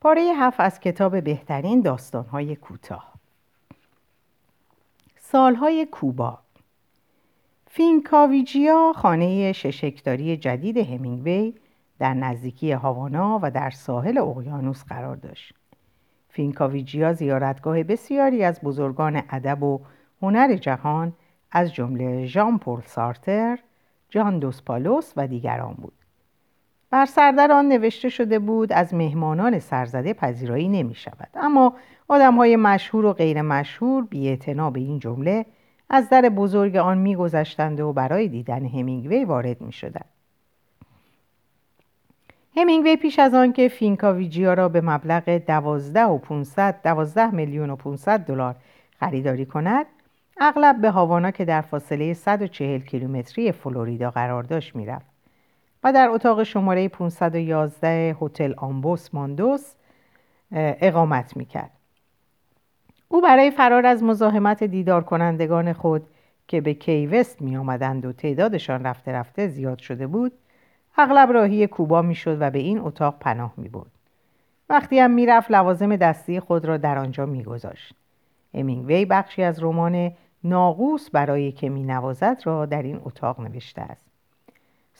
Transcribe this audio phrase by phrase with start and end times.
[0.00, 3.14] پاره هفت از کتاب بهترین داستانهای کوتاه
[5.16, 6.38] سالهای کوبا
[7.66, 11.54] فینکاویجیا خانه ششکداری جدید همینگوی
[11.98, 15.54] در نزدیکی هاوانا و در ساحل اقیانوس قرار داشت.
[16.28, 19.80] فینکاویجیا زیارتگاه بسیاری از بزرگان ادب و
[20.22, 21.12] هنر جهان
[21.50, 23.58] از جمله ژان پل سارتر،
[24.08, 25.99] جان دوس پاسوس و دیگران بود.
[26.90, 31.74] بر سردر آن نوشته شده بود از مهمانان سرزده پذیرایی نمی شود اما
[32.08, 35.46] آدم های مشهور و غیر مشهور بی به این جمله
[35.90, 40.04] از در بزرگ آن میگذشتند و برای دیدن همینگوی وارد می شدند.
[42.56, 48.20] همینگوی پیش از آنکه فینکاویجیا را به مبلغ 12 و 500 12 میلیون و 500
[48.20, 48.56] دلار
[49.00, 49.86] خریداری کند
[50.40, 55.09] اغلب به هاوانا که در فاصله 140 کیلومتری فلوریدا قرار داشت می‌رفت
[55.84, 59.74] و در اتاق شماره 511 هتل آمبوس ماندوس
[60.52, 61.70] اقامت می‌کرد
[63.08, 66.06] او برای فرار از مزاحمت دیدار کنندگان خود
[66.48, 70.32] که به کیوست می آمدند و تعدادشان رفته رفته زیاد شده بود
[70.98, 73.90] اغلب راهی کوبا می شد و به این اتاق پناه می بود.
[74.68, 77.94] وقتی هم می‌رفت لوازم دستی خود را در آنجا می گذاشت.
[78.54, 80.12] امینگوی بخشی از رمان
[80.44, 84.09] ناقوس برای که می نوازد را در این اتاق نوشته است.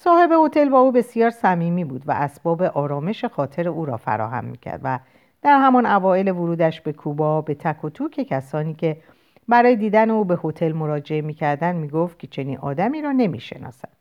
[0.02, 4.80] صاحب هتل با او بسیار صمیمی بود و اسباب آرامش خاطر او را فراهم می‌کرد
[4.84, 4.98] و
[5.42, 8.96] در همان اوایل ورودش به کوبا به تک و توک کسانی که
[9.48, 13.96] برای دیدن او به هتل مراجعه می‌کردند می‌گفت که چنین آدمی را نمی‌شناسد.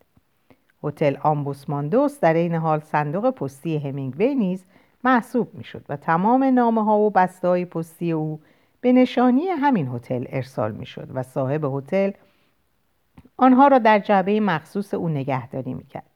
[0.83, 4.65] هتل آمبوسماندوس در این حال صندوق پستی همینگوی نیز
[5.03, 8.39] محسوب می‌شد و تمام نامه ها و بسته های پستی او
[8.81, 12.11] به نشانی همین هتل ارسال می‌شد و صاحب هتل
[13.41, 16.09] آنها را در جعبه مخصوص او نگهداری می‌کرد.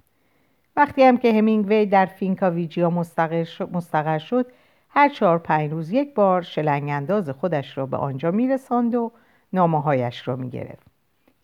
[0.75, 4.51] وقتی هم که همینگوی در فینکاویجیا مستقر شد
[4.89, 9.11] هر چهار پنج روز یک بار شلنگ انداز خودش را به آنجا میرساند و
[9.53, 10.87] نامه هایش را می‌گرفت.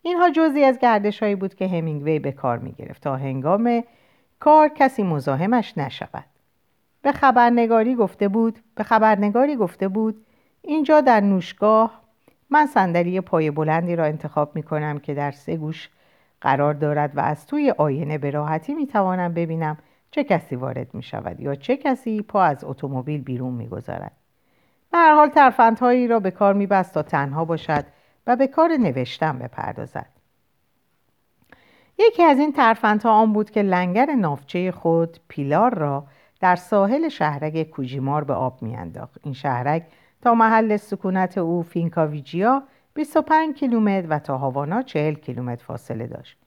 [0.01, 3.83] اینها جزی از گردش هایی بود که همینگوی به کار می‌گرفت تا هنگام
[4.39, 6.25] کار کسی مزاحمش نشود.
[7.01, 10.25] به خبرنگاری گفته بود به خبرنگاری گفته بود
[10.61, 12.01] اینجا در نوشگاه
[12.49, 15.89] من صندلی پای بلندی را انتخاب می کنم که در سه گوش
[16.41, 19.77] قرار دارد و از توی آینه به راحتی می توانم ببینم
[20.11, 24.11] چه کسی وارد می شود یا چه کسی پا از اتومبیل بیرون می گذارد.
[24.91, 27.85] به هر حال ترفندهایی را به کار می بست تا تنها باشد
[28.27, 30.09] و به کار نوشتن بپردازد.
[31.97, 36.07] یکی از این ترفندها آن بود که لنگر نافچه خود پیلار را
[36.39, 39.87] در ساحل شهرک کوجیمار به آب میانداخت این شهرک
[40.21, 42.63] تا محل سکونت او فینکاویجیا
[42.93, 46.37] 25 کیلومتر و تا هاوانا 40 کیلومتر فاصله داشت.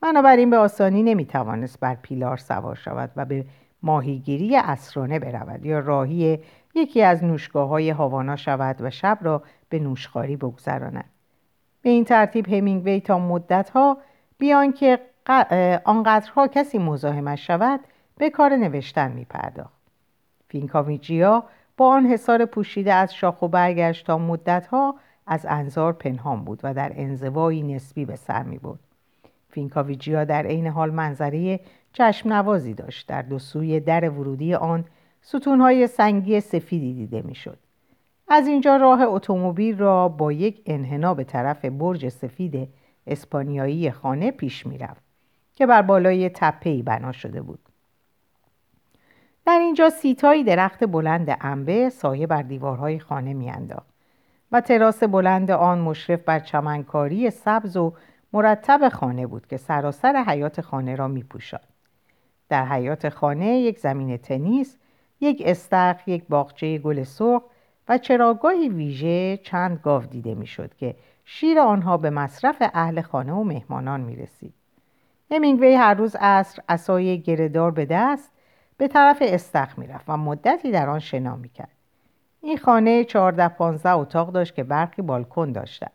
[0.00, 3.44] بنابراین به آسانی نمی‌توانست بر پیلار سوار شود و به
[3.82, 6.38] ماهیگیری اسرانه برود یا راهی
[6.74, 11.10] یکی از نوشگاه های هاوانا شود و شب را به نوشخاری بگذراند.
[11.82, 13.98] به این ترتیب همینگوی تا مدتها
[14.38, 14.98] بیان که
[15.84, 17.80] آنقدرها کسی مزاحمش شود
[18.16, 19.80] به کار نوشتن می پرداخت.
[20.48, 21.44] فینکاویجیا
[21.76, 24.94] با آن حصار پوشیده از شاخ و برگش تا مدتها
[25.26, 28.80] از انظار پنهان بود و در انزوایی نسبی به سر می بود.
[29.48, 31.60] فینکاویجیا در عین حال منظره
[31.92, 34.84] چشم نوازی داشت در دو سوی در ورودی آن
[35.20, 37.58] ستونهای سنگی سفیدی دیده می‌شد.
[38.28, 42.68] از اینجا راه اتومبیل را با یک انحنا به طرف برج سفید
[43.06, 45.02] اسپانیایی خانه پیش می‌رفت
[45.54, 47.63] که بر بالای تپهای بنا شده بود
[49.46, 53.94] در اینجا سیتایی درخت بلند انبه سایه بر دیوارهای خانه میانداخت
[54.52, 57.92] و تراس بلند آن مشرف بر چمنکاری سبز و
[58.32, 61.68] مرتب خانه بود که سراسر حیات خانه را میپوشاند
[62.48, 64.76] در حیات خانه یک زمین تنیس
[65.20, 67.42] یک استخر یک باغچه گل سرخ
[67.88, 73.44] و چراگاهی ویژه چند گاو دیده می‌شد که شیر آنها به مصرف اهل خانه و
[73.44, 74.54] مهمانان می رسید.
[75.30, 78.30] همینگوی هر روز عصر اسای گردار به دست
[78.76, 81.68] به طرف استخ می‌رفت و مدتی در آن شنا می‌کرد
[82.40, 85.92] این خانه چهارده پانزده اتاق داشت که برخی بالکن داشتند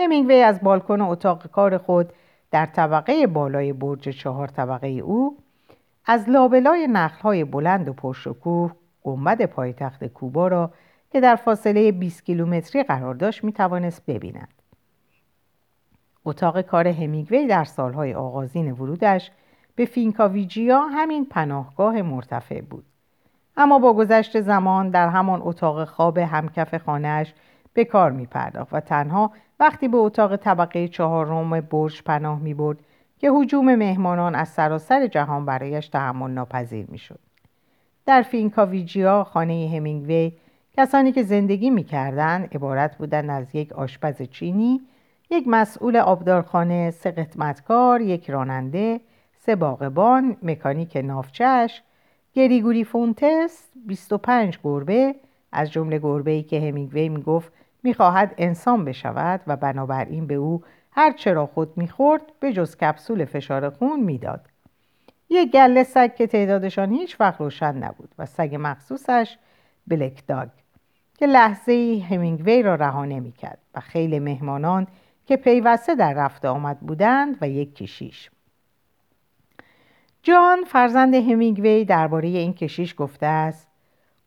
[0.00, 2.12] همینگوی از بالکن اتاق کار خود
[2.50, 5.38] در طبقه بالای برج چهار طبقه او
[6.06, 10.70] از لابلای نخلهای بلند و پرشکوه گنبد پایتخت کوبا را
[11.12, 14.48] که در فاصله 20 کیلومتری قرار داشت می توانست ببیند.
[16.24, 19.30] اتاق کار همینگوی در سالهای آغازین ورودش
[19.80, 22.84] به فینکاویجیا همین پناهگاه مرتفع بود
[23.56, 27.34] اما با گذشت زمان در همان اتاق خواب همکف خانهش
[27.74, 32.78] به کار می پرداخت و تنها وقتی به اتاق طبقه چهارم برج پناه می برد
[33.18, 37.18] که حجوم مهمانان از سراسر جهان برایش تحمل ناپذیر می شد.
[38.06, 40.32] در فینکاویجیا خانه همینگوی
[40.76, 44.80] کسانی که زندگی می‌کردند عبارت بودند از یک آشپز چینی
[45.30, 49.00] یک مسئول آبدارخانه سه قسمتکار یک راننده
[49.42, 51.82] سه باغبان مکانیک ناوچه‌اش
[52.34, 55.14] گریگوری فونتس 25 گربه.
[55.52, 57.52] از جمله گربه ای که همینگوی می‌گفت
[57.82, 63.24] می‌خواهد انسان بشود و بنابراین به او هر چه را خود می‌خورد به جز کپسول
[63.24, 64.40] فشار خون می‌داد.
[65.30, 69.38] یک گله سگ که تعدادشان هیچ وقت روشن نبود و سگ مخصوصش
[69.86, 70.48] بلک داگ
[71.18, 74.86] که لحظه ای همینگوی را رها نمی‌کرد و خیلی مهمانان
[75.26, 78.30] که پیوسته در رفته آمد بودند و یک کشیش.
[80.22, 83.68] جان فرزند همینگوی درباره این کشیش گفته است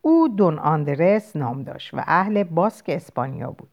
[0.01, 3.69] او دون آندرس نام داشت و اهل باسک اسپانیا بود.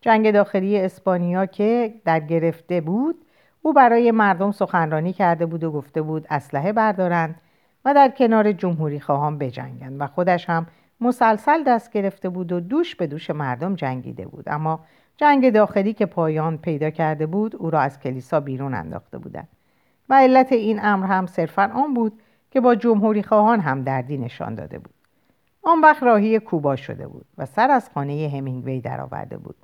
[0.00, 3.24] جنگ داخلی اسپانیا که در گرفته بود
[3.62, 7.40] او برای مردم سخنرانی کرده بود و گفته بود اسلحه بردارند
[7.84, 10.66] و در کنار جمهوری خواهان بجنگند و خودش هم
[11.00, 14.44] مسلسل دست گرفته بود و دوش به دوش مردم جنگیده بود.
[14.46, 14.80] اما
[15.16, 19.48] جنگ داخلی که پایان پیدا کرده بود او را از کلیسا بیرون انداخته بودند.
[20.08, 24.54] و علت این امر هم صرفا آن بود که با جمهوری خواهان هم دردی نشان
[24.54, 24.94] داده بود.
[25.62, 29.56] آن وقت راهی کوبا شده بود و سر از خانه همینگوی درآورده بود.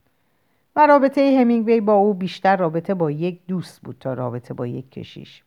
[0.76, 4.90] و رابطه همینگوی با او بیشتر رابطه با یک دوست بود تا رابطه با یک
[4.90, 5.42] کشیش.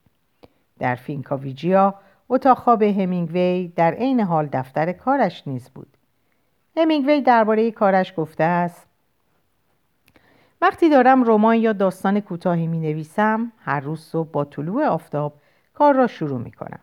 [0.79, 1.95] در فینکاویجیا
[2.29, 5.97] اتاق خواب همینگوی در عین حال دفتر کارش نیز بود.
[6.77, 8.86] همینگوی درباره کارش گفته است
[10.61, 15.33] وقتی دارم رمان یا داستان کوتاهی می نویسم هر روز صبح با طلوع آفتاب
[15.73, 16.79] کار را شروع می کنم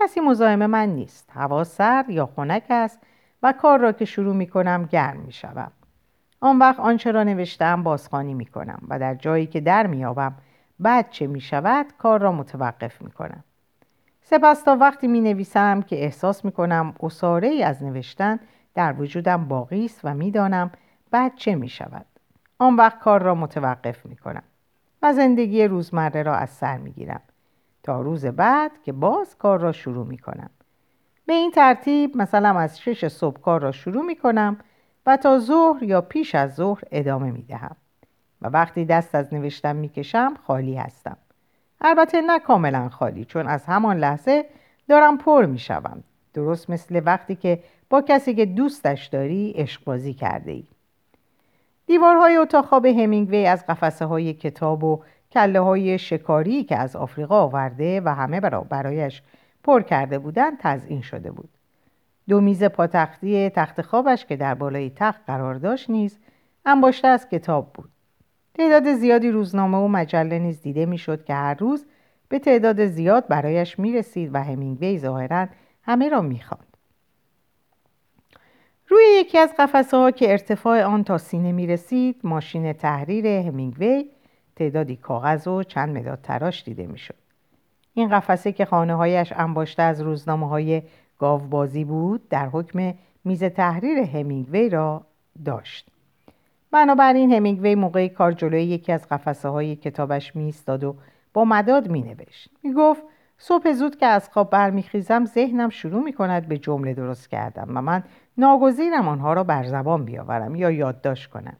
[0.00, 3.00] کسی مزاحم من نیست هوا سرد یا خنک است
[3.42, 5.72] و کار را که شروع می کنم گرم می شوم.
[6.40, 10.34] آن وقت آنچه را نوشتم بازخوانی می کنم و در جایی که در می آبم
[10.80, 13.44] بعد چه می شود کار را متوقف می کنم.
[14.22, 18.40] سپس تا وقتی می نویسم که احساس می کنم اصاره ای از نوشتن
[18.74, 20.70] در وجودم باقی است و می دانم
[21.10, 22.06] بعد چه می شود.
[22.58, 24.42] آن وقت کار را متوقف می کنم
[25.02, 27.20] و زندگی روزمره را از سر می گیرم
[27.82, 30.50] تا روز بعد که باز کار را شروع می کنم.
[31.26, 34.58] به این ترتیب مثلا از شش صبح کار را شروع می کنم
[35.06, 37.76] و تا ظهر یا پیش از ظهر ادامه می دهم
[38.42, 41.16] و وقتی دست از نوشتن می کشم خالی هستم.
[41.80, 44.44] البته نه کاملا خالی چون از همان لحظه
[44.88, 46.04] دارم پر می شوم.
[46.34, 50.64] درست مثل وقتی که با کسی که دوستش داری عشق بازی کرده ای.
[51.86, 55.02] دیوارهای اتاق خواب همینگوی از قفسه های کتاب و
[55.32, 59.22] کله های شکاری که از آفریقا آورده و همه برایش
[59.64, 61.48] پر کرده بودند تزئین شده بود.
[62.28, 66.18] دو میز پاتختی تخت خوابش که در بالای تخت قرار داشت نیز
[66.64, 67.90] انباشته از کتاب بود.
[68.54, 71.86] تعداد زیادی روزنامه و مجله نیز دیده می‌شد که هر روز
[72.28, 75.48] به تعداد زیاد برایش می رسید و همینگوی ظاهرا
[75.82, 76.73] همه را می‌خواند.
[79.20, 84.04] یکی از قفسه ها که ارتفاع آن تا سینه می رسید ماشین تحریر همینگوی
[84.56, 87.14] تعدادی کاغذ و چند مداد تراش دیده می شد.
[87.94, 90.82] این قفسه که خانه هایش انباشته از روزنامه های
[91.18, 92.94] گاوبازی بود در حکم
[93.24, 95.06] میز تحریر همینگوی را
[95.44, 95.88] داشت.
[96.70, 100.92] بنابراین همینگوی موقع کار جلوی یکی از قفسه های کتابش می و
[101.32, 102.50] با مداد می نوشت.
[102.62, 103.02] می گفت
[103.38, 107.80] صبح زود که از خواب برمیخیزم ذهنم شروع می کند به جمله درست کردم و
[107.80, 108.02] من
[108.38, 111.56] ناگزیرم آنها را بر زبان بیاورم یا یادداشت کنم.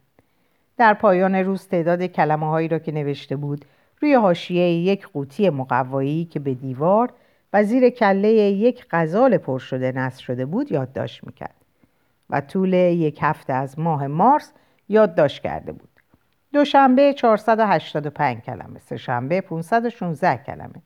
[0.77, 3.65] در پایان روز تعداد کلمه هایی را که نوشته بود
[4.01, 7.13] روی حاشیه یک قوطی مقوایی که به دیوار
[7.53, 11.55] و زیر کله یک غزال پر شده نصب شده بود یادداشت می‌کرد
[12.29, 14.53] و طول یک هفته از ماه مارس
[14.89, 15.89] یادداشت کرده بود.
[16.53, 20.81] دوشنبه 485 کلمه سهشنبه 516 کلمه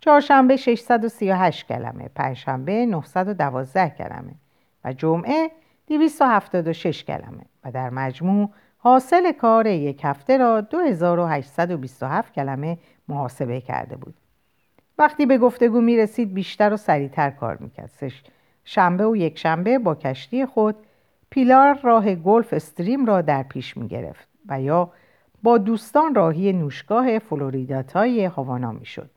[0.00, 4.34] چهارشنبه 638 کلمه پنجشنبه 912 کلمه
[4.84, 5.50] و جمعه
[5.86, 14.14] 276 کلمه و در مجموع حاصل کار یک هفته را 2827 کلمه محاسبه کرده بود
[14.98, 17.90] وقتی به گفتگو می رسید بیشتر و سریعتر کار می‌کرد
[18.64, 20.76] شنبه و یک شنبه با کشتی خود
[21.30, 24.92] پیلار راه گلف استریم را در پیش می گرفت و یا
[25.42, 29.10] با دوستان راهی نوشگاه فلوریداتای هاوانا می شد.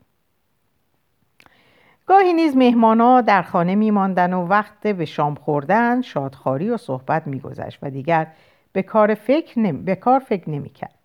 [2.12, 7.80] گاهی نیز مهمانا در خانه میماندن و وقت به شام خوردن شادخواری و صحبت میگذشت
[7.82, 8.28] و دیگر
[8.74, 9.82] به کار فکر نمی...
[9.82, 10.96] به کار فکر نمی‌کرد.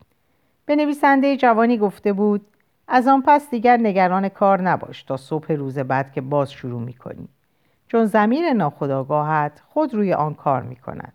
[0.65, 2.47] به نویسنده جوانی گفته بود
[2.89, 7.29] از آن پس دیگر نگران کار نباش تا صبح روز بعد که باز شروع می‌کنی.
[7.89, 11.13] چون زمیر ناخداگاهت خود روی آن کار می‌کند.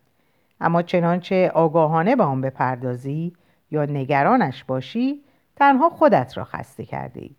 [0.62, 3.33] اما چنانچه آگاهانه به آن بپردازی
[3.71, 5.21] یا نگرانش باشی
[5.55, 7.36] تنها خودت را خسته کرده ای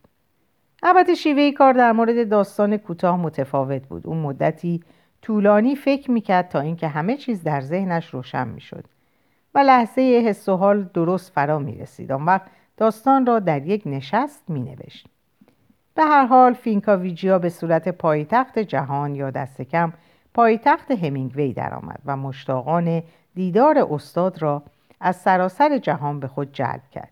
[0.82, 4.06] البته شیوه کار در مورد داستان کوتاه متفاوت بود.
[4.06, 4.82] اون مدتی
[5.22, 8.84] طولانی فکر می‌کرد تا اینکه همه چیز در ذهنش روشن می‌شد
[9.54, 12.12] و لحظه حس و حال درست فرا می‌رسید.
[12.12, 12.46] آن وقت
[12.76, 15.06] داستان را در یک نشست مینوشت.
[15.94, 19.92] به هر حال فینکاویجیا به صورت پایتخت جهان یا دست کم
[20.34, 23.02] پایتخت همینگوی درآمد و مشتاقان
[23.34, 24.62] دیدار استاد را
[25.00, 27.11] از سراسر جهان به خود جلب کرد.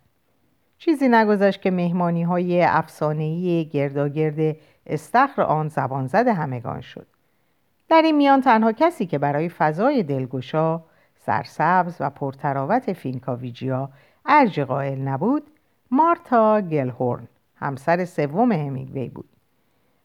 [0.82, 4.56] چیزی نگذشت که مهمانی های افسانه‌ای گرداگرد
[4.86, 7.06] استخر آن زبان زد همگان شد.
[7.88, 10.80] در این میان تنها کسی که برای فضای دلگشا
[11.18, 13.90] سرسبز و پرتراوت فینکاویجیا
[14.26, 15.42] ارج قائل نبود
[15.90, 19.28] مارتا گلهورن همسر سوم همینگوی بود.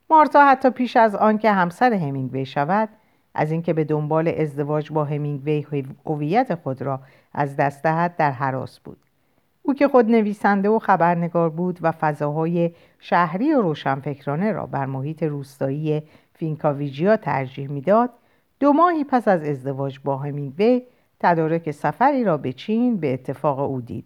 [0.09, 2.89] مارتا حتی پیش از آنکه همسر همینگوی شود
[3.33, 5.65] از اینکه به دنبال ازدواج با همینگوی
[6.05, 6.99] هویت خود را
[7.33, 9.04] از دست دهد در حراس بود.
[9.67, 15.23] او که خود نویسنده و خبرنگار بود و فضاهای شهری و روشنفکرانه را بر محیط
[15.23, 16.03] روستایی
[16.33, 18.09] فینکاویجیا ترجیح می‌داد
[18.59, 20.81] دو ماهی پس از ازدواج با همینگوی
[21.19, 24.05] تدارک سفری را به چین به اتفاق او دید.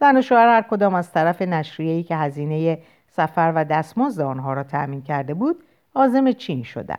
[0.00, 2.78] زن و شوهر هر کدام از طرف نشریه‌ای که هزینه
[3.08, 5.64] سفر و دستمزد آنها را تأمین کرده بود
[5.94, 6.98] عازم چین شدند.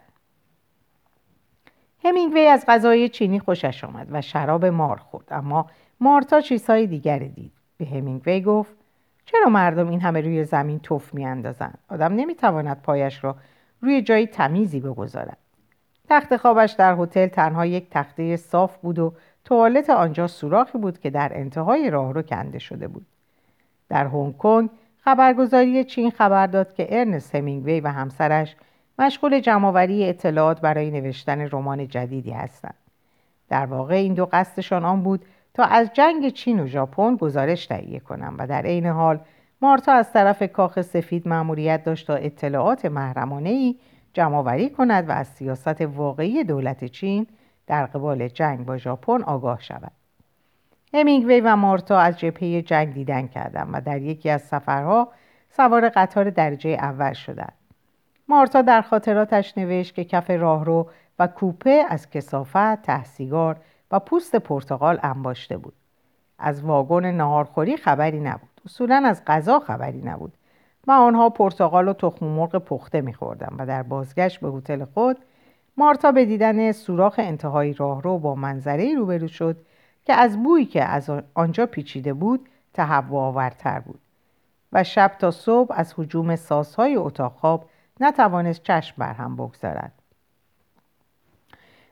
[2.04, 5.66] همینگوی از غذای چینی خوشش آمد و شراب مار خورد اما
[6.00, 7.59] مارتا چیزهای دیگری دید.
[7.80, 8.74] به همینگوی گفت
[9.26, 13.36] چرا مردم این همه روی زمین توف میاندازند؟ آدم نمی‌تواند پایش را
[13.82, 15.38] روی جایی تمیزی بگذارد.
[16.10, 19.14] تخت خوابش در هتل تنها یک تخته صاف بود و
[19.46, 23.06] توالت آنجا سوراخی بود که در انتهای راهرو کنده شده بود.
[23.90, 24.70] در هنگ کنگ
[25.02, 28.56] خبرگزاری چین خبر داد که ارنست همینگوی و همسرش
[29.00, 32.76] مشغول جمعآوری اطلاعات برای نوشتن رمان جدیدی هستند.
[33.50, 35.26] در واقع این دو قصدشان آن بود
[35.60, 39.20] تا از جنگ چین و ژاپن گزارش تهیه کنم و در عین حال
[39.62, 43.76] مارتا از طرف کاخ سفید مأموریت داشت تا اطلاعات محرمانه ای
[44.14, 47.28] جمعآوری کند و از سیاست واقعی دولت چین
[47.68, 49.92] در قبال جنگ با ژاپن آگاه شود.
[50.94, 55.12] همینگوی و مارتا از جبهه جنگ دیدن کردند و در یکی از سفرها
[55.50, 57.54] سوار قطار درجه اول شدند.
[58.28, 60.90] مارتا در خاطراتش نوشت که کف راهرو
[61.20, 63.60] و کوپه از کسافت، تحسیگار
[63.92, 65.74] و پوست پرتغال انباشته بود.
[66.40, 68.62] از واگن نهارخوری خبری نبود.
[68.66, 70.34] اصولا از غذا خبری نبود.
[70.88, 75.18] و آنها پرتغال و تخم مرغ پخته میخوردن و در بازگشت به هتل خود
[75.78, 79.58] مارتا به دیدن سوراخ انتهای راهرو با منظره روبرو شد
[80.06, 84.00] که از بویی که از آنجا پیچیده بود تهوع آورتر بود
[84.74, 87.70] و شب تا صبح از حجوم سازهای اتاق خواب
[88.00, 89.99] نتوانست چشم بر هم بگذارد.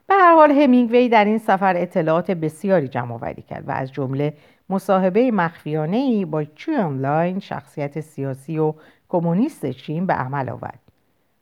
[0.08, 4.34] به هر حال همینگوی در این سفر اطلاعات بسیاری جمع آوری کرد و از جمله
[4.70, 8.74] مصاحبه مخفیانه ای با چوئن لای شخصیت سیاسی و
[9.08, 10.78] کمونیست چین به عمل آورد.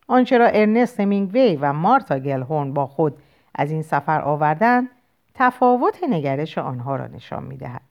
[0.09, 3.17] آنچه را ارنست همینگوی و مارتا گلهورن با خود
[3.55, 4.89] از این سفر آوردن
[5.35, 7.83] تفاوت نگرش آنها را نشان می‌دهد.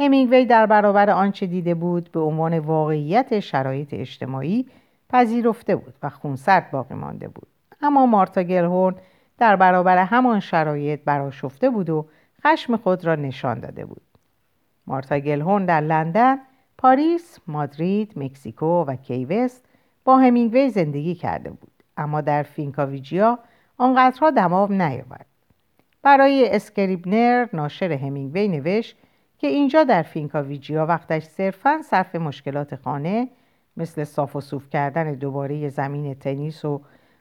[0.00, 4.66] همینگوی در برابر آنچه دیده بود به عنوان واقعیت شرایط اجتماعی
[5.10, 7.46] پذیرفته بود و خونسرد باقی مانده بود.
[7.82, 8.94] اما مارتا گلهورن
[9.38, 12.06] در برابر همان شرایط برآشفته بود و
[12.46, 14.02] خشم خود را نشان داده بود.
[14.86, 16.38] مارتا گلهورن در لندن
[16.78, 19.64] پاریس مادرید مکزیکو و کی وست
[20.04, 21.72] با همینگوی زندگی کرده بود.
[21.96, 23.38] اما در فینکاویجیا
[23.78, 25.26] آنقدرها دوام نیاورد.
[26.02, 28.96] برای اسکریبنر ناشر همینگوی نوشت
[29.38, 33.28] که اینجا در فینکاویجیا وقتش صرفا صرف مشکلات خانه
[33.76, 36.80] مثل صاف و صوف کردن دوباره زمین تنیس و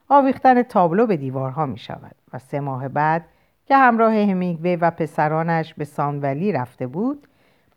[0.10, 3.26] آویختن تابلو به دیوارها می شود و سه ماه بعد
[3.66, 7.28] که همراه همینگوی و پسرانش به سانولی رفته بود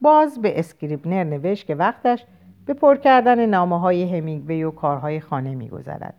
[0.01, 2.25] باز به اسکریبنر نوشت که وقتش
[2.67, 6.15] به پر کردن نامه های همینگوی و کارهای خانه می گذرد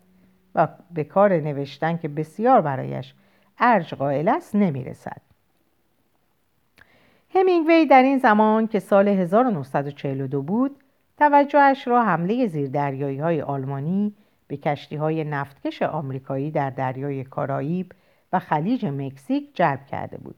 [0.55, 3.13] و به کار نوشتن که بسیار برایش
[3.59, 5.21] ارج قائل است نمی رسد.
[7.35, 10.75] همینگوی در این زمان که سال 1942 بود
[11.17, 14.13] توجهش را حمله زیردریایی های آلمانی
[14.51, 17.91] به کشتی های نفتکش آمریکایی در دریای کارائیب
[18.33, 20.35] و خلیج مکزیک جلب کرده بود.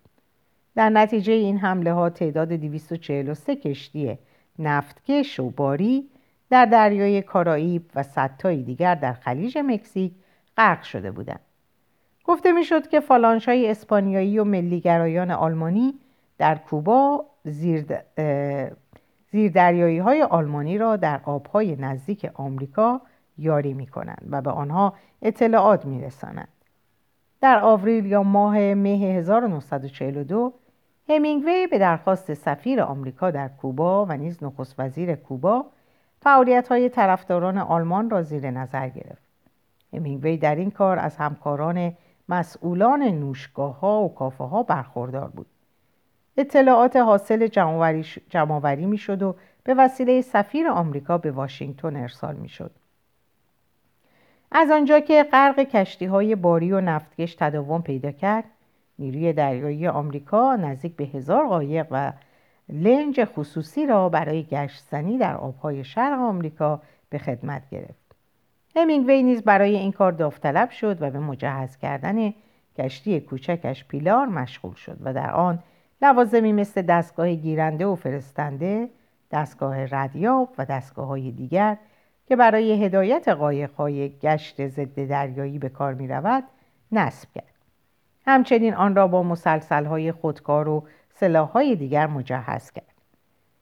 [0.76, 4.18] در نتیجه این حمله ها تعداد 243 کشتی
[4.60, 6.10] نفتکش و باری
[6.50, 10.14] در دریای کارائیب و صدتایی دیگر در خلیج مکزیک
[10.58, 11.42] غرق شده بودند.
[12.24, 15.94] گفته می‌شد که فالانشای اسپانیایی و ملیگرایان آلمانی
[16.38, 17.86] در کوبا زیر,
[19.32, 23.02] زیردریایی های آلمانی را در آبهای نزدیک آمریکا
[23.38, 26.48] یاری می کنند و به آنها اطلاعات می رسانند.
[27.42, 30.54] در آوریل یا ماه مه 1942
[31.10, 35.66] همینگوی به درخواست سفیر آمریکا در کوبا و نیز نخست وزیر کوبا
[36.22, 39.24] فعالیت های طرفداران آلمان را زیر نظر گرفت
[39.94, 41.94] همینگوی در این کار از همکاران
[42.30, 45.48] مسئولان نوشگاه ها و کافه ها برخوردار بود
[46.38, 47.48] اطلاعات حاصل
[48.30, 52.72] جمعوری می شد و به وسیله سفیر آمریکا به واشنگتن ارسال می شد.
[54.56, 58.44] از آنجا که غرق کشتی های باری و نفتکش تداوم پیدا کرد
[59.00, 62.14] نیروی دریایی آمریکا نزدیک به هزار قایق و
[62.70, 68.16] لنج خصوصی را برای گشتزنی در آبهای شرق آمریکا به خدمت گرفت.
[68.76, 72.34] همینگوی نیز برای این کار داوطلب شد و به مجهز کردن
[72.78, 75.60] کشتی کوچکش پیلار مشغول شد و در آن
[76.02, 78.90] لوازمی مثل دستگاه گیرنده و فرستنده
[79.32, 81.78] دستگاه ردیاب و دستگاه های دیگر
[82.34, 86.44] که برای هدایت قایقهای گشت ضد دریایی به کار می رود
[86.92, 87.54] نصب کرد.
[88.26, 90.84] همچنین آن را با مسلسل های خودکار و
[91.16, 92.94] سلاح های دیگر مجهز کرد.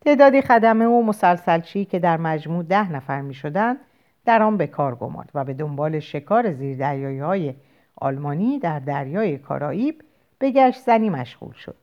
[0.05, 3.77] تعدادی خدمه و مسلسلچی که در مجموع ده نفر می شدند
[4.25, 7.53] در آن به کار گمارد و به دنبال شکار زیردریایی های
[7.95, 10.03] آلمانی در دریای کارائیب
[10.39, 11.75] به گشت زنی مشغول شد.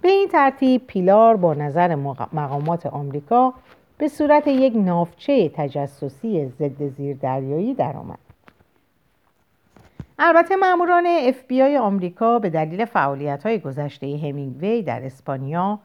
[0.00, 1.94] به این ترتیب پیلار با نظر
[2.32, 3.54] مقامات آمریکا
[3.98, 8.18] به صورت یک نافچه تجسسی ضد زیردریایی درآمد.
[10.18, 15.80] البته ماموران اف بی آی آمریکا به دلیل فعالیت های گذشته همینگوی در اسپانیا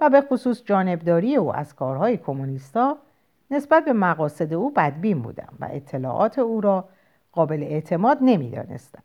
[0.00, 2.96] و به خصوص جانبداری او از کارهای کمونیستا
[3.50, 6.88] نسبت به مقاصد او بدبین بودند و اطلاعات او را
[7.32, 9.02] قابل اعتماد نمی‌دانستند.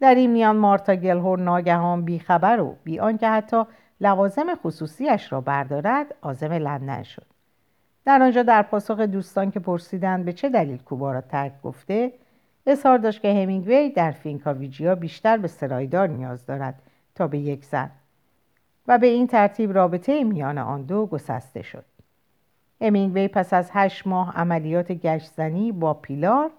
[0.00, 3.62] در این میان مارتا گلهور ناگهان بیخبر و بی آنکه حتی
[4.00, 7.37] لوازم خصوصیش را بردارد عازم لندن شد.
[8.08, 12.12] در آنجا در پاسخ دوستان که پرسیدند به چه دلیل کوبا را ترک گفته
[12.66, 16.82] اظهار داشت که همینگوی در فینکاویجیا بیشتر به سرایدار نیاز دارد
[17.14, 17.90] تا به یک زن
[18.86, 21.84] و به این ترتیب رابطه میان آن دو گسسته شد.
[22.80, 26.50] همینگوی پس از هشت ماه عملیات گشتزنی با پیلار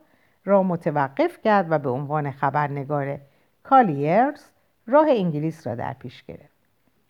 [0.46, 3.20] را متوقف کرد و به عنوان خبرنگار
[3.64, 4.44] کالیرز
[4.88, 6.60] راه انگلیس را در پیش گرفت.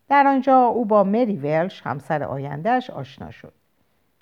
[0.10, 3.59] در آنجا او با مری ولش همسر آیندهش آشنا شد.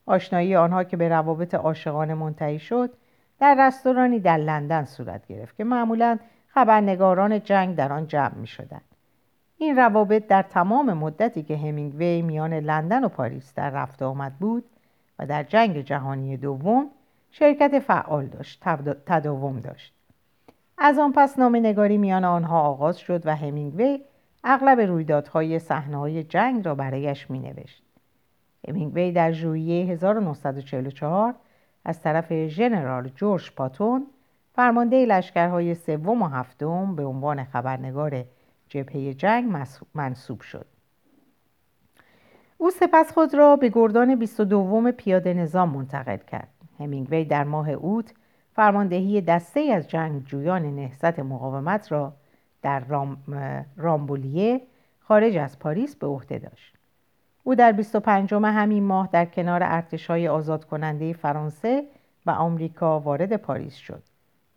[0.08, 2.94] آشنایی آنها که به روابط عاشقانه منتهی شد
[3.40, 8.82] در رستورانی در لندن صورت گرفت که معمولا خبرنگاران جنگ در آن جمع می شدن.
[9.58, 14.64] این روابط در تمام مدتی که همینگوی میان لندن و پاریس در رفت آمد بود
[15.20, 16.90] و در جنگ جهانی دوم
[17.32, 18.64] شرکت فعال داشت
[19.06, 19.94] تداوم داشت
[20.78, 24.00] از آن پس نگاری میان آنها آغاز شد و همینگوی
[24.44, 27.87] اغلب رویدادهای صحنه‌های جنگ را برایش مینوشت
[28.68, 31.36] همینگوی در ژوئیه 1944
[31.86, 34.08] از طرف ژنرال جورج پاتون
[34.54, 38.24] فرمانده لشکرهای سوم و هفتم به عنوان خبرنگار
[38.70, 40.66] جبهه جنگ منصوب شد.
[42.58, 46.50] او سپس خود را به گردان 22 پیاده نظام منتقل کرد.
[46.80, 48.14] همینگوی در ماه اوت
[48.54, 52.14] فرماندهی دسته از جنگجویان نهضت مقاومت را
[52.62, 53.18] در رام...
[53.78, 54.62] رامبولیه
[55.00, 56.77] خارج از پاریس به عهده داشت.
[57.48, 61.84] او در 25 همین ماه در کنار ارتش‌های آزاد کننده فرانسه
[62.26, 64.04] و آمریکا وارد پاریس شد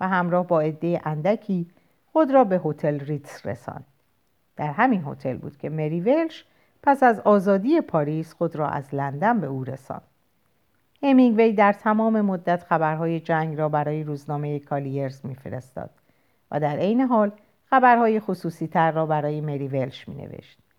[0.01, 1.71] و همراه با عده اندکی
[2.13, 3.85] خود را به هتل ریتس رساند
[4.57, 6.45] در همین هتل بود که مری ولش
[6.83, 10.03] پس از آزادی پاریس خود را از لندن به او رساند
[11.03, 15.91] همینگوی در تمام مدت خبرهای جنگ را برای روزنامه کالیرز میفرستاد
[16.51, 17.33] و در عین حال
[17.65, 20.70] خبرهای خصوصی تر را برای مری ولش می نوشت.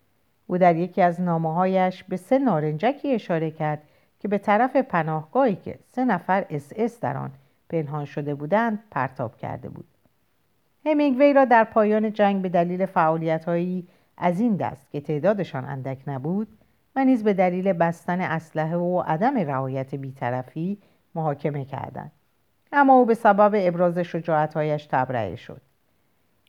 [0.46, 3.82] او در یکی از نامه به سه نارنجکی اشاره کرد
[4.20, 7.30] که به طرف پناهگاهی که سه نفر اس اس در آن
[7.68, 9.84] پنهان شده بودند پرتاب کرده بود.
[10.86, 16.48] همینگوی را در پایان جنگ به دلیل فعالیتهایی از این دست که تعدادشان اندک نبود
[16.96, 20.78] و نیز به دلیل بستن اسلحه و عدم رعایت بیطرفی
[21.14, 22.12] محاکمه کردند
[22.72, 25.60] اما او به سبب ابراز شجاعتهایش تبرئه شد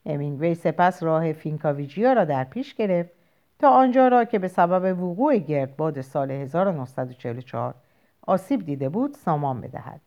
[0.06, 3.12] همینگوی سپس راه فینکاویجیا را در پیش گرفت
[3.60, 7.76] تا آنجا را که به سبب وقوع گردباد سال 1944
[8.22, 10.02] آسیب دیده بود سامان بدهد.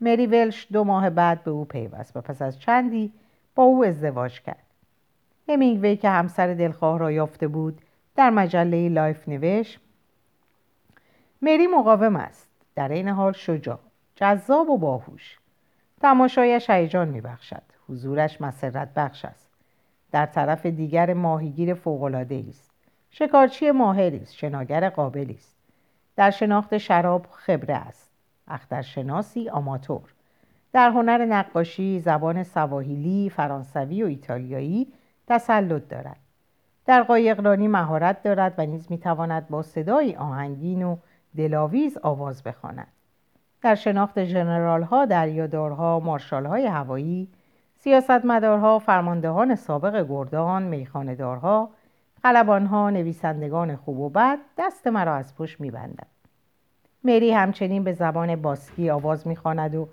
[0.00, 3.12] مری ولش دو ماه بعد به او پیوست و پس از چندی
[3.54, 4.64] با او ازدواج کرد.
[5.48, 7.80] همینگوی که همسر دلخواه را یافته بود
[8.16, 9.80] در مجله لایف نوشت
[11.42, 12.48] مری مقاوم است.
[12.74, 13.78] در این حال شجاع
[14.14, 15.38] جذاب و باهوش.
[16.00, 17.62] تماشایش هیجان میبخشد.
[17.88, 19.49] حضورش مسرت بخش است.
[20.12, 22.70] در طرف دیگر ماهیگیر فوقالعاده است.
[23.10, 25.56] شکارچی ماهری است شناگر قابلی است.
[26.16, 28.10] در شناخت شراب خبره است.
[28.48, 30.14] اخترشناسی آماتور.
[30.72, 34.92] در هنر نقاشی زبان سواحیلی فرانسوی و ایتالیایی
[35.26, 36.16] تسلط دارد.
[36.86, 40.96] در قایقرانی مهارت دارد و نیز می‌تواند با صدایی آهنگین و
[41.36, 42.86] دلاویز آواز بخواند.
[43.62, 47.28] در شناخت جنرال ها، دریادارها، مارشال های هوایی،
[47.82, 51.70] سیاستمدارها، فرماندهان سابق گردان، میخاندارها،
[52.22, 56.06] خلبانها، نویسندگان خوب و بد دست مرا از پشت میبندند.
[57.04, 59.88] مری همچنین به زبان باسکی آواز می‌خواند و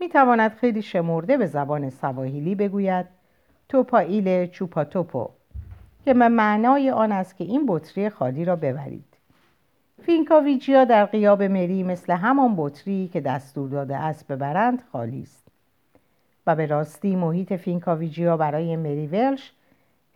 [0.00, 3.06] می‌تواند خیلی شمرده به زبان سواهیلی بگوید.
[3.68, 5.28] توپا چوپا توپو
[6.04, 9.16] که معنای آن است که این بطری خالی را ببرید.
[10.02, 15.41] فینکاویجیا در غیاب مری مثل همان بطری که دستور داده است ببرند خالی است.
[16.46, 19.52] و به راستی محیط فینکاویجیا برای مری ولش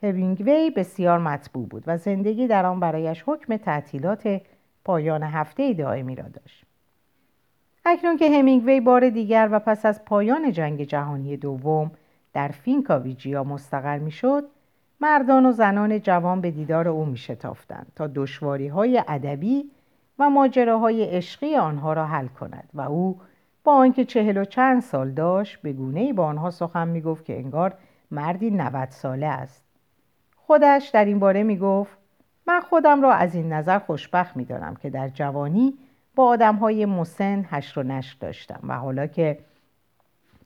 [0.03, 4.41] همینگوی بسیار مطبوع بود و زندگی در آن برایش حکم تعطیلات
[4.85, 6.65] پایان هفته دائمی را داشت.
[7.85, 11.91] اکنون که همینگوی بار دیگر و پس از پایان جنگ جهانی دوم
[12.33, 14.45] در فینکاویجیا مستقر می‌شد
[15.01, 19.71] مردان و زنان جوان به دیدار او می شتافتند تا دشواری های ادبی
[20.19, 23.21] و ماجراهای عشقی آنها را حل کند و او
[23.67, 27.39] با آنکه چهل و چند سال داشت به گونه با آنها سخن می گفت که
[27.39, 27.75] انگار
[28.11, 29.65] مردی 90 ساله است.
[30.37, 31.99] خودش در این باره می گفت
[32.47, 35.75] من خودم را از این نظر خوشبخت می دانم که در جوانی
[36.15, 39.39] با آدم های مسن هشت و نشت داشتم و حالا که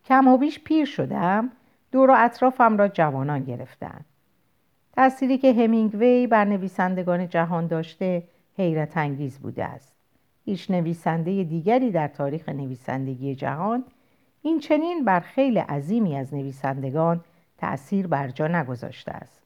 [0.04, 1.50] کم و بیش پیر شدم
[1.92, 4.00] دور و اطرافم را جوانان گرفتن
[4.92, 8.22] تأثیری که همینگوی بر نویسندگان جهان داشته
[8.56, 9.99] حیرت انگیز بوده است.
[10.44, 13.84] هیچ نویسنده دیگری در تاریخ نویسندگی جهان
[14.42, 17.20] این چنین بر خیلی عظیمی از نویسندگان
[17.58, 19.42] تأثیر بر جا نگذاشته است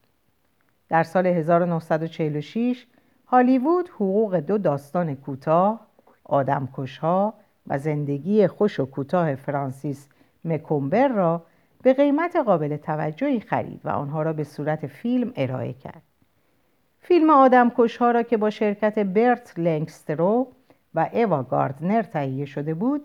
[0.88, 2.86] در سال 1946
[3.26, 5.86] هالیوود حقوق دو داستان کوتاه
[6.24, 7.34] آدمکشها
[7.66, 10.08] و زندگی خوش و کوتاه فرانسیس
[10.44, 11.42] مکومبر را
[11.82, 16.02] به قیمت قابل توجهی خرید و آنها را به صورت فیلم ارائه کرد.
[17.00, 20.46] فیلم آدمکشها را که با شرکت برت لنگسترو
[20.94, 23.02] و ایوا گاردنر تهیه شده بود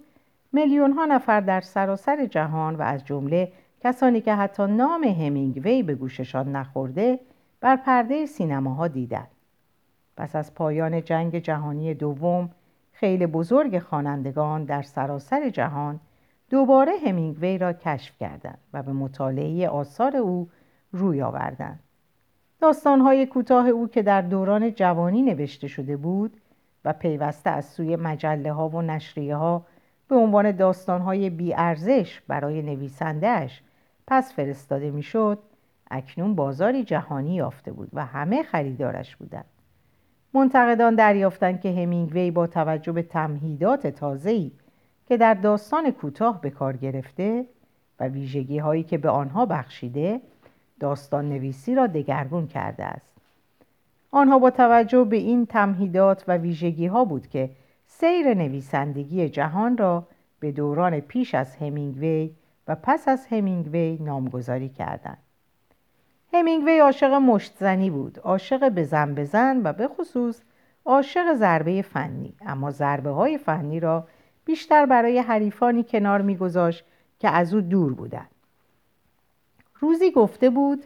[0.51, 5.95] میلیون ها نفر در سراسر جهان و از جمله کسانی که حتی نام همینگوی به
[5.95, 7.19] گوششان نخورده
[7.61, 9.27] بر پرده سینماها دیدند.
[10.17, 12.49] پس از پایان جنگ جهانی دوم
[12.91, 15.99] خیلی بزرگ خوانندگان در سراسر جهان
[16.49, 20.49] دوباره همینگوی را کشف کردند و به مطالعه آثار او
[20.91, 21.79] روی آوردند.
[22.61, 26.41] داستانهای کوتاه او که در دوران جوانی نوشته شده بود
[26.85, 29.65] و پیوسته از سوی مجله ها و نشریه ها
[30.07, 33.61] به عنوان داستانهای بیارزش برای نویسندهش
[34.07, 35.39] پس فرستاده می‌شد
[35.91, 39.45] اکنون بازاری جهانی یافته بود و همه خریدارش بودند.
[40.33, 44.51] منتقدان دریافتند که همینگوی با توجه به تمهیدات تازه‌ای
[45.05, 47.45] که در داستان کوتاه به کار گرفته
[47.99, 50.21] و ویژگی هایی که به آنها بخشیده
[50.79, 53.08] داستان نویسی را دگرگون کرده است
[54.11, 57.49] آنها با توجه به این تمهیدات و ویژگی ها بود که
[57.87, 60.07] سیر نویسندگی جهان را
[60.39, 62.31] به دوران پیش از همینگوی
[62.67, 65.17] و پس از همینگوی نامگذاری کردند.
[66.33, 70.41] همینگوی عاشق مشتزنی بود عاشق بزن بزن و به خصوص
[70.85, 72.35] عاشق ضربه فنی.
[72.41, 74.07] اما ضربه های فنی را
[74.45, 76.85] بیشتر برای حریفانی کنار میگذاشت
[77.19, 78.29] که از او دور بودند.
[79.79, 80.85] روزی گفته بود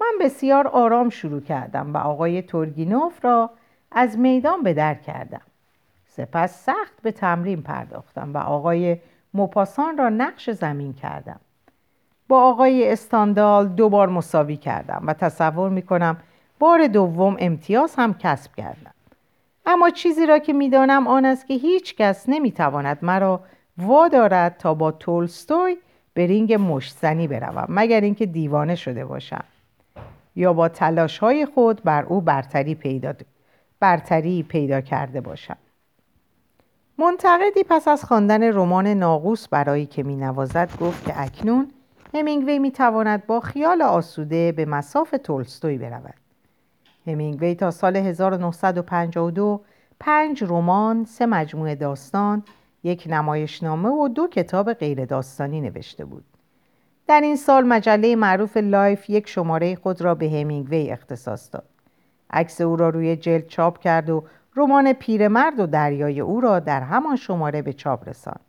[0.00, 3.50] من بسیار آرام شروع کردم و آقای تورگینوف را
[3.92, 5.40] از میدان به در کردم.
[6.06, 8.98] سپس سخت به تمرین پرداختم و آقای
[9.34, 11.40] موپاسان را نقش زمین کردم.
[12.28, 16.16] با آقای استاندال دو بار مساوی کردم و تصور می کنم
[16.58, 18.94] بار دوم امتیاز هم کسب کردم.
[19.66, 23.40] اما چیزی را که می‌دانم آن است که هیچ کس نمی‌تواند مرا
[23.78, 25.76] وادارد تا با تولستوی
[26.14, 29.44] به رینگ مشتزنی بروم مگر اینکه دیوانه شده باشم.
[30.36, 33.12] یا با تلاش های خود بر او برتری پیدا,
[33.80, 35.56] برتری پیدا کرده باشم
[36.98, 41.70] منتقدی پس از خواندن رمان ناقوس برای که می نوازد گفت که اکنون
[42.14, 46.14] همینگوی می تواند با خیال آسوده به مصاف تولستوی برود
[47.06, 49.60] همینگوی تا سال 1952
[50.00, 52.42] پنج رمان، سه مجموعه داستان،
[52.82, 56.24] یک نمایشنامه و دو کتاب غیر داستانی نوشته بود.
[57.06, 61.68] در این سال مجله معروف لایف یک شماره خود را به همینگوی اختصاص داد.
[62.30, 64.24] عکس او را روی جلد چاپ کرد و
[64.56, 68.40] رمان پیرمرد و دریای او را در همان شماره به چاپ رساند.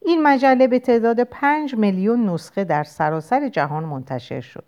[0.00, 4.64] این مجله به تعداد پنج میلیون نسخه در سراسر جهان منتشر شد.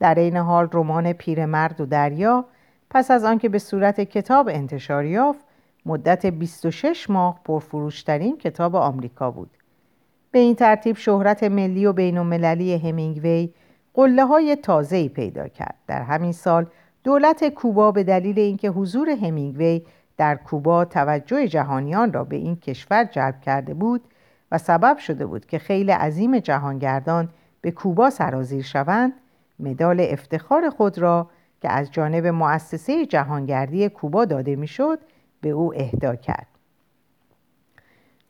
[0.00, 2.44] در این حال رمان پیرمرد و دریا
[2.90, 5.44] پس از آنکه به صورت کتاب انتشار یافت
[5.86, 9.50] مدت 26 ماه پرفروشترین کتاب آمریکا بود
[10.32, 13.50] به این ترتیب شهرت ملی و بین المللی همینگوی
[13.94, 15.74] قله های تازه‌ای پیدا کرد.
[15.86, 16.66] در همین سال
[17.04, 19.82] دولت کوبا به دلیل اینکه حضور همینگوی
[20.16, 24.02] در کوبا توجه جهانیان را به این کشور جلب کرده بود
[24.52, 27.28] و سبب شده بود که خیلی عظیم جهانگردان
[27.60, 29.12] به کوبا سرازیر شوند
[29.58, 31.30] مدال افتخار خود را
[31.62, 34.98] که از جانب مؤسسه جهانگردی کوبا داده می‌شد
[35.40, 36.49] به او اهدا کرد.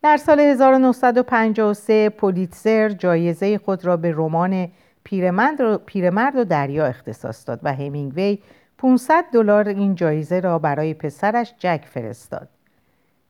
[0.02, 4.68] در سال 1953 پولیتسر جایزه خود را به رمان
[5.86, 8.38] پیرمرد و دریا اختصاص داد و همینگوی
[8.78, 12.48] 500 دلار این جایزه را برای پسرش جک فرستاد.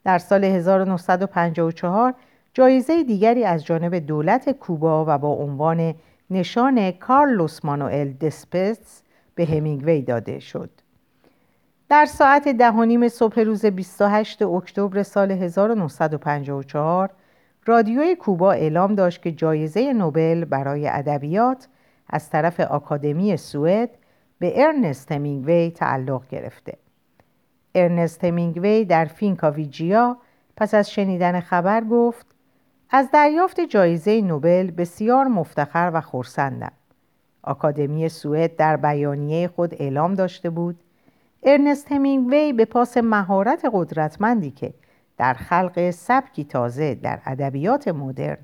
[0.05, 2.15] در سال 1954
[2.55, 5.95] جایزه دیگری از جانب دولت کوبا و با عنوان
[6.31, 9.03] نشان کارلوس مانوئل دسپتس
[9.35, 10.71] به همینگوی داده شد.
[11.91, 17.11] در ساعت ده نیم صبح روز 28 اکتبر سال 1954
[17.67, 21.69] رادیوی کوبا اعلام داشت که جایزه نوبل برای ادبیات
[22.09, 23.91] از طرف آکادمی سوئد
[24.39, 26.77] به ارنست همینگوی تعلق گرفته.
[27.75, 30.17] ارنست همینگوی در فینکاویجیا
[30.57, 32.27] پس از شنیدن خبر گفت
[32.91, 36.73] از دریافت جایزه نوبل بسیار مفتخر و خورسندم.
[37.43, 40.81] آکادمی سوئد در بیانیه خود اعلام داشته بود
[41.43, 44.75] ارنست همینگوی به پاس مهارت قدرتمندی که
[45.19, 48.39] در خلق سبکی تازه در ادبیات مدرن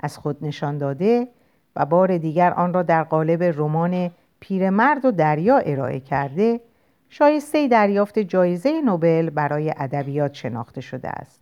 [0.00, 1.28] از خود نشان داده
[1.76, 6.60] و بار دیگر آن را در قالب رمان پیرمرد و دریا ارائه کرده
[7.08, 11.40] شایسته دریافت جایزه نوبل برای ادبیات شناخته شده است.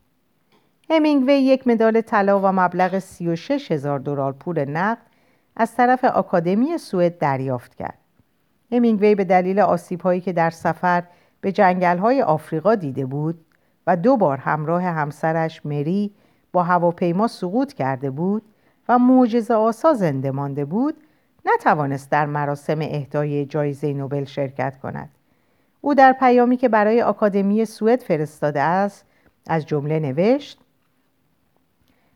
[0.90, 5.02] همینگوی یک مدال طلا و مبلغ 36 هزار دلار پول نقد
[5.56, 7.98] از طرف آکادمی سوئد دریافت کرد.
[8.72, 11.02] همینگوی به دلیل آسیب که در سفر
[11.40, 13.44] به جنگل های آفریقا دیده بود
[13.86, 16.10] و دو بار همراه همسرش مری
[16.52, 18.42] با هواپیما سقوط کرده بود
[18.88, 20.94] و معجزه آسا زنده مانده بود
[21.44, 25.08] نتوانست در مراسم اهدای جایزه نوبل شرکت کند.
[25.80, 29.04] او در پیامی که برای آکادمی سوئد فرستاده است
[29.46, 30.58] از جمله نوشت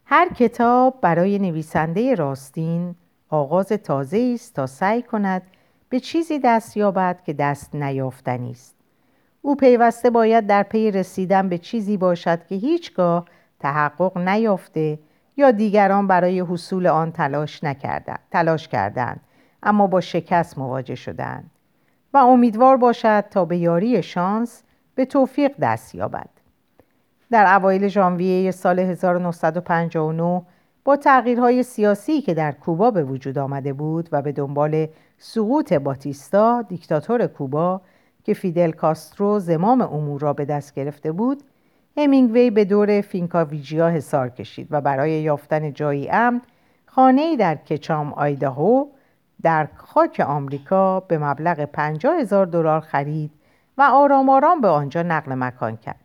[0.04, 2.94] هر کتاب برای نویسنده راستین
[3.28, 5.42] آغاز تازه است تا سعی کند
[5.88, 8.76] به چیزی دست یابد که دست نیافتنی است.
[9.42, 13.24] او پیوسته باید در پی رسیدن به چیزی باشد که هیچگاه
[13.60, 14.98] تحقق نیافته
[15.36, 19.20] یا دیگران برای حصول آن تلاش نکردند تلاش کردند
[19.62, 21.50] اما با شکست مواجه شدند.
[22.14, 24.62] و امیدوار باشد تا به یاری شانس
[24.94, 26.28] به توفیق دست یابد.
[27.30, 30.42] در اوایل ژانویه سال 1959
[30.84, 36.62] با تغییرهای سیاسی که در کوبا به وجود آمده بود و به دنبال سقوط باتیستا
[36.62, 37.80] دیکتاتور کوبا
[38.24, 41.42] که فیدل کاسترو زمام امور را به دست گرفته بود
[41.96, 46.40] همینگوی به دور فینکاویجیا حسار کشید و برای یافتن جایی امن
[46.86, 48.86] خانه‌ای در کچام آیداهو
[49.42, 53.30] در خاک آمریکا به مبلغ 50 هزار دلار خرید
[53.78, 56.00] و آرام آرام به آنجا نقل مکان کرد.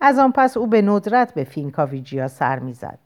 [0.00, 2.98] از آن پس او به ندرت به فینکاویجیا سر می‌زد.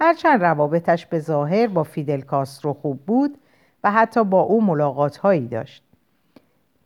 [0.00, 3.38] هرچند روابطش به ظاهر با فیدل کاسترو خوب بود
[3.84, 5.84] و حتی با او ملاقات هایی داشت.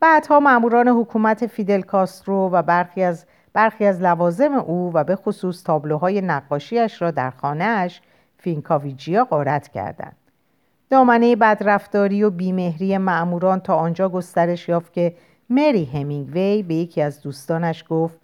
[0.01, 5.63] بعدها ماموران حکومت فیدل کاسترو و برخی از برخی از لوازم او و به خصوص
[5.63, 8.01] تابلوهای نقاشیش را در خانهاش
[8.39, 10.17] فینکاویجیا غارت کردند.
[10.91, 15.15] دامنه بدرفتاری و بیمهری ماموران تا آنجا گسترش یافت که
[15.51, 18.19] مری همینگوی به یکی از دوستانش گفت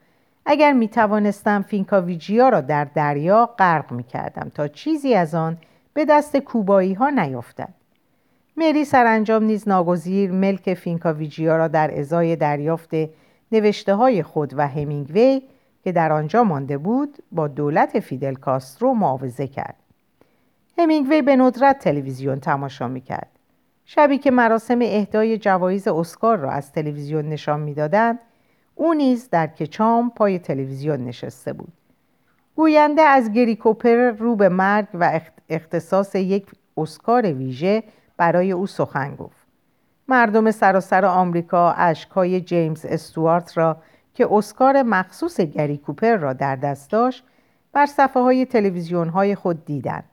[0.46, 5.58] اگر می توانستم فینکاویجیا را در دریا غرق می کردم تا چیزی از آن
[5.94, 7.79] به دست کوبایی ها نیفتد.
[8.56, 12.90] مری سرانجام نیز ناگزیر ملک فینکاویجیا را در ازای دریافت
[13.52, 15.42] نوشته های خود و همینگوی
[15.84, 19.76] که در آنجا مانده بود با دولت فیدل کاسترو معاوضه کرد.
[20.78, 23.28] همینگوی به ندرت تلویزیون تماشا می‌کرد.
[23.84, 28.18] شبی که مراسم اهدای جوایز اسکار را از تلویزیون نشان می‌دادند
[28.74, 31.72] او نیز در کچام پای تلویزیون نشسته بود
[32.56, 37.82] گوینده از گری کوپر رو به مرگ و اختصاص یک اسکار ویژه
[38.20, 39.46] برای او سخن گفت.
[40.08, 43.76] مردم سراسر آمریکا اشکهای جیمز استوارت را
[44.14, 47.24] که اسکار مخصوص گری کوپر را در دست داشت
[47.72, 50.04] بر صفحه های تلویزیون های خود دیدند.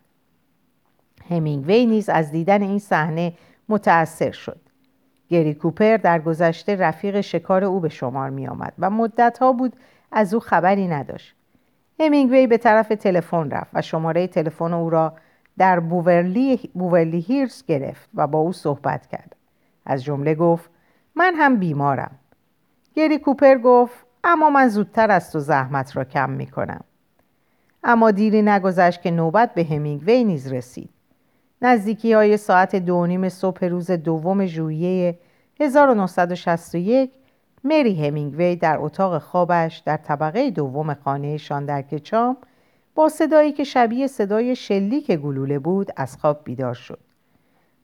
[1.29, 3.33] همینگوی نیز از دیدن این صحنه
[3.69, 4.59] متأثر شد.
[5.29, 9.73] گری کوپر در گذشته رفیق شکار او به شمار می آمد و مدتها بود
[10.11, 11.35] از او خبری نداشت.
[11.99, 15.13] همینگوی به طرف تلفن رفت و شماره تلفن او را
[15.57, 19.35] در بوورلی, بوورلی هیرز گرفت و با او صحبت کرد.
[19.85, 20.69] از جمله گفت
[21.15, 22.11] من هم بیمارم.
[22.95, 26.83] گری کوپر گفت اما من زودتر از تو زحمت را کم می کنم
[27.83, 30.89] اما دیری نگذشت که نوبت به همینگوی نیز رسید.
[31.61, 35.19] نزدیکی های ساعت دو نیم صبح روز دوم ژوئیه
[35.59, 37.11] 1961
[37.63, 42.37] مری همینگوی در اتاق خوابش در طبقه دوم خانهشان در کچام
[42.97, 46.99] با صدایی که شبیه صدای شلیک گلوله بود از خواب بیدار شد.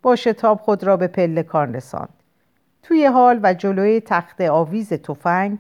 [0.02, 2.14] با شتاب خود را به پلکان رساند.
[2.84, 5.60] توی حال و جلوی تخت آویز تفنگ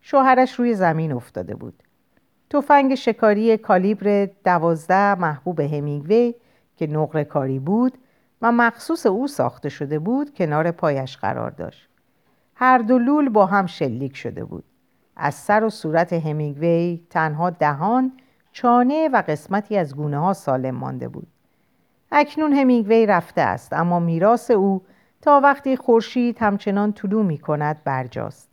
[0.00, 1.82] شوهرش روی زمین افتاده بود.
[2.50, 6.34] تفنگ شکاری کالیبر دوازده محبوب همینگوی
[6.76, 7.98] که نقره کاری بود
[8.42, 11.88] و مخصوص او ساخته شده بود کنار پایش قرار داشت.
[12.54, 14.64] هر دو لول با هم شلیک شده بود.
[15.16, 18.12] از سر و صورت همینگوی تنها دهان
[18.52, 21.26] چانه و قسمتی از گونه ها سالم مانده بود.
[22.12, 24.82] اکنون همینگوی رفته است اما میراث او
[25.22, 28.50] تا وقتی خورشید همچنان طلوع می کند برجاست.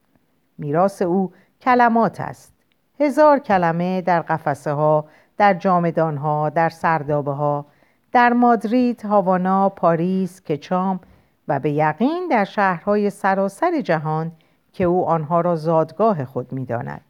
[0.58, 1.32] میراث او
[1.62, 2.54] کلمات است.
[3.00, 5.06] هزار کلمه در قفسه ها
[5.38, 7.66] در جامدان ها در سردابه ها
[8.12, 11.00] در مادرید، هاوانا، پاریس، کچام
[11.48, 14.32] و به یقین در شهرهای سراسر جهان
[14.74, 17.02] که او آنها را زادگاه خود می‌داند.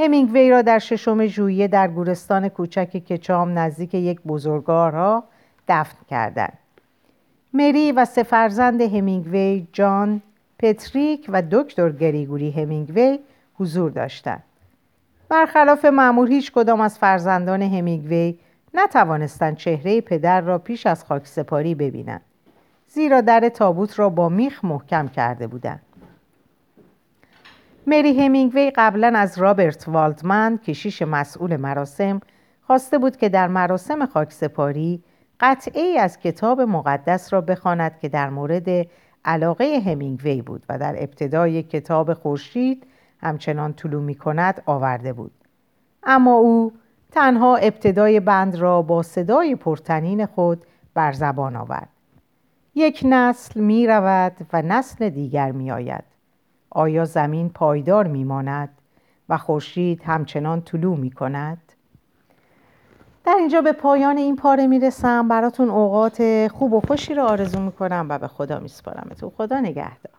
[0.00, 5.24] همینگوی را در ششم ژوئیه در گورستان کوچک کچام نزدیک یک بزرگار را
[5.68, 6.58] دفن کردند.
[7.54, 10.22] مری و سه فرزند همینگوی جان،
[10.58, 13.18] پتریک و دکتر گریگوری همینگوی
[13.54, 14.42] حضور داشتند.
[15.28, 18.38] برخلاف معمول هیچ کدام از فرزندان همینگوی
[18.74, 22.20] نتوانستند چهره پدر را پیش از خاک سپاری ببینند
[22.88, 25.82] زیرا در تابوت را با میخ محکم کرده بودند
[27.88, 32.20] مری همینگوی قبلا از رابرت والدمن کشیش مسئول مراسم
[32.66, 35.02] خواسته بود که در مراسم خاکسپاری
[35.40, 38.86] قطعه از کتاب مقدس را بخواند که در مورد
[39.24, 42.86] علاقه همینگوی بود و در ابتدای کتاب خورشید
[43.20, 45.32] همچنان طلوع می کند آورده بود.
[46.02, 46.72] اما او
[47.12, 51.88] تنها ابتدای بند را با صدای پرتنین خود بر زبان آورد.
[52.74, 56.15] یک نسل می رود و نسل دیگر می آید
[56.70, 58.68] آیا زمین پایدار می ماند
[59.28, 61.72] و خورشید همچنان طلوع می کند؟
[63.24, 67.60] در اینجا به پایان این پاره می رسم براتون اوقات خوب و خوشی را آرزو
[67.60, 70.15] می کنم و به خدا می سپارم تو خدا نگهدار.